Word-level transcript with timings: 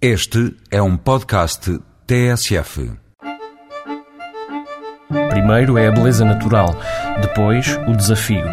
Este 0.00 0.54
é 0.70 0.82
um 0.82 0.94
podcast 0.94 1.80
TSF. 2.06 2.92
Primeiro 5.30 5.78
é 5.78 5.88
a 5.88 5.90
beleza 5.90 6.22
natural, 6.22 6.76
depois 7.22 7.78
o 7.88 7.96
desafio. 7.96 8.44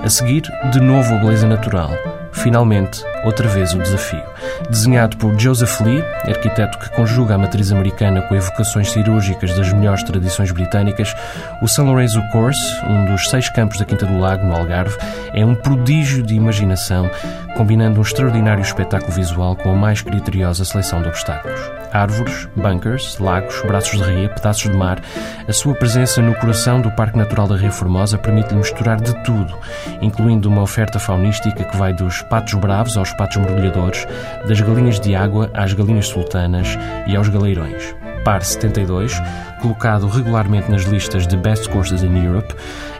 A 0.00 0.08
seguir, 0.08 0.42
de 0.70 0.80
novo 0.80 1.12
a 1.12 1.18
beleza 1.18 1.48
natural. 1.48 1.90
Finalmente, 2.32 3.04
outra 3.24 3.46
vez 3.48 3.72
o 3.74 3.78
desafio. 3.78 4.22
Desenhado 4.68 5.16
por 5.16 5.38
Joseph 5.38 5.80
Lee, 5.80 6.02
arquiteto 6.26 6.78
que 6.78 6.90
conjuga 6.90 7.34
a 7.34 7.38
matriz 7.38 7.70
americana 7.70 8.22
com 8.22 8.34
evocações 8.34 8.90
cirúrgicas 8.90 9.54
das 9.56 9.72
melhores 9.72 10.02
tradições 10.02 10.50
britânicas, 10.50 11.14
o 11.60 11.68
São 11.68 11.86
Lourenço 11.86 12.20
Course, 12.30 12.60
um 12.86 13.04
dos 13.04 13.28
seis 13.28 13.48
campos 13.48 13.78
da 13.78 13.84
Quinta 13.84 14.06
do 14.06 14.18
Lago, 14.18 14.46
no 14.46 14.56
Algarve, 14.56 14.96
é 15.34 15.44
um 15.44 15.54
prodígio 15.54 16.22
de 16.22 16.34
imaginação, 16.34 17.08
combinando 17.56 17.98
um 17.98 18.02
extraordinário 18.02 18.62
espetáculo 18.62 19.12
visual 19.12 19.54
com 19.54 19.70
a 19.70 19.76
mais 19.76 20.00
criteriosa 20.02 20.64
seleção 20.64 21.02
de 21.02 21.08
obstáculos. 21.08 21.60
Árvores, 21.92 22.48
bunkers, 22.56 23.18
lagos, 23.18 23.60
braços 23.62 24.00
de 24.00 24.10
ria, 24.10 24.28
pedaços 24.30 24.70
de 24.70 24.76
mar, 24.76 25.00
a 25.46 25.52
sua 25.52 25.74
presença 25.74 26.22
no 26.22 26.34
coração 26.36 26.80
do 26.80 26.90
Parque 26.92 27.18
Natural 27.18 27.46
da 27.46 27.56
Ria 27.56 27.70
Formosa 27.70 28.16
permite-lhe 28.16 28.56
misturar 28.56 28.98
de 29.00 29.14
tudo, 29.22 29.54
incluindo 30.00 30.48
uma 30.48 30.62
oferta 30.62 30.98
faunística 30.98 31.62
que 31.62 31.76
vai 31.76 31.92
dos 31.92 32.21
patos 32.24 32.54
bravos 32.54 32.96
aos 32.96 33.12
patos 33.12 33.36
mergulhadores, 33.36 34.06
das 34.46 34.60
galinhas 34.60 35.00
de 35.00 35.14
água 35.14 35.50
às 35.54 35.72
galinhas 35.72 36.08
sultanas 36.08 36.78
e 37.06 37.16
aos 37.16 37.28
galeirões. 37.28 37.94
Par 38.24 38.42
72, 38.42 39.20
colocado 39.60 40.06
regularmente 40.06 40.70
nas 40.70 40.82
listas 40.82 41.26
de 41.26 41.36
Best 41.36 41.68
Courses 41.68 42.02
in 42.02 42.24
Europe, 42.24 42.54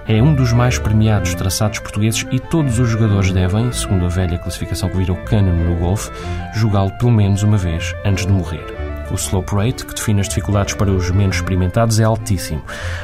é 0.07 0.21
um 0.21 0.35
dos 0.35 0.53
mais 0.53 0.79
premiados 0.79 1.35
traçados 1.35 1.79
portugueses 1.79 2.27
e 2.33 2.41
todos 2.41 2.79
os 2.79 2.89
jogadores 2.89 3.31
devem, 3.31 3.71
segundo 3.71 4.05
a 4.05 4.09
velha 4.09 4.39
classificação 4.39 4.89
que 4.89 4.97
virou 4.97 5.17
canon 5.19 5.53
no 5.53 5.77
golfe, 5.77 6.11
jogá-lo 6.55 6.91
pelo 6.99 7.13
menos 7.13 7.43
uma 7.43 7.57
vez 7.57 7.95
antes 8.05 8.27
de 8.27 8.33
morrer. 8.33 8.65
O 9.13 9.15
slope 9.15 9.55
rate, 9.55 9.85
que 9.85 9.95
define 9.95 10.21
as 10.21 10.29
dificuldades 10.29 10.75
para 10.75 10.91
os 10.91 11.11
menos 11.11 11.37
experimentados, 11.37 12.01
é 12.01 12.05
altíssimo. 12.05 12.63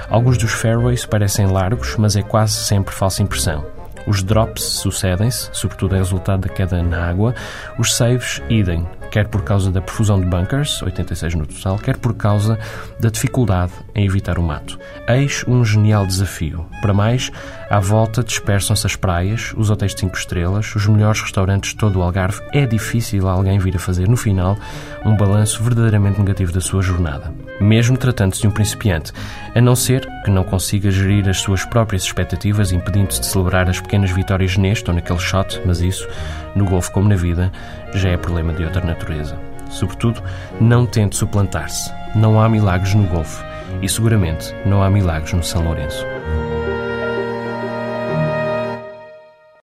Alguns 0.08 0.38
dos 0.38 0.53
fairways 0.53 1.05
parecem 1.05 1.47
largos, 1.47 1.97
mas 1.98 2.16
é 2.16 2.22
quase 2.22 2.55
sempre 2.55 2.94
falsa 2.94 3.22
impressão. 3.22 3.78
Os 4.09 4.23
drops 4.23 4.62
sucedem-se, 4.62 5.51
sobretudo 5.53 5.95
é 5.95 5.98
resultado 5.98 6.48
da 6.48 6.48
queda 6.48 6.83
na 6.83 7.11
água. 7.11 7.34
Os 7.78 7.95
saves, 7.95 8.42
idem, 8.48 8.89
quer 9.11 9.28
por 9.28 9.42
causa 9.42 9.70
da 9.70 9.81
profusão 9.81 10.20
de 10.20 10.27
bunkers, 10.27 10.83
86 10.83 11.34
no 11.34 11.47
total, 11.47 11.78
quer 11.78 11.97
por 11.97 12.14
causa 12.14 12.59
da 13.01 13.09
dificuldade 13.09 13.73
em 13.95 14.06
evitar 14.06 14.39
o 14.39 14.42
mato. 14.42 14.78
Eis 15.09 15.45
um 15.47 15.65
genial 15.65 16.06
desafio. 16.06 16.67
Para 16.81 16.95
mais, 16.95 17.31
à 17.70 17.81
volta 17.81 18.23
dispersam-se 18.23 18.87
as 18.87 18.97
praias, 18.97 19.53
os 19.56 19.70
hotéis 19.70 19.95
de 19.95 20.00
5 20.00 20.17
estrelas, 20.17 20.75
os 20.75 20.87
melhores 20.87 21.20
restaurantes 21.20 21.70
de 21.70 21.77
todo 21.77 21.98
o 21.98 22.03
Algarve. 22.03 22.41
É 22.53 22.67
difícil 22.67 23.28
alguém 23.28 23.59
vir 23.59 23.77
a 23.77 23.78
fazer, 23.78 24.09
no 24.09 24.17
final, 24.17 24.56
um 25.05 25.17
balanço 25.17 25.62
verdadeiramente 25.62 26.19
negativo 26.19 26.53
da 26.53 26.61
sua 26.61 26.83
jornada. 26.83 27.33
Mesmo 27.61 27.97
tratando-se 27.97 28.43
de 28.43 28.48
um 28.48 28.50
principiante, 28.50 29.12
a 29.55 29.61
não 29.61 29.75
ser 29.75 30.09
que 30.25 30.31
não 30.31 30.45
consiga 30.45 30.91
gerir 30.91 31.28
as 31.28 31.39
suas 31.39 31.65
próprias 31.65 32.05
expectativas, 32.05 32.72
impedindo-se 32.72 33.20
de 33.20 33.27
celebrar 33.27 33.69
as 33.69 33.81
pequenas 33.81 34.11
vitórias 34.11 34.56
neste 34.56 34.89
ou 34.89 34.95
naquele 34.95 35.19
shot, 35.19 35.61
mas 35.65 35.81
isso, 35.81 36.06
no 36.54 36.64
golfe 36.64 36.91
como 36.91 37.08
na 37.08 37.16
vida, 37.16 37.52
já 37.94 38.10
é 38.10 38.16
problema 38.16 38.52
de 38.52 38.64
outra 38.64 38.84
natureza. 38.84 39.38
Sobretudo, 39.70 40.22
não 40.60 40.86
tente 40.86 41.16
suplantar-se. 41.16 41.92
Não 42.14 42.41
há 42.41 42.48
milagres 42.48 42.94
no 42.94 43.06
golfe 43.06 43.44
e 43.82 43.88
seguramente 43.88 44.54
não 44.64 44.82
há 44.82 44.91
milagres 44.91 45.32
no 45.32 45.42
São 45.42 45.62
Lourenço. 45.62 46.04